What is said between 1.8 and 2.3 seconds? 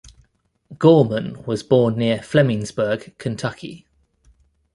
near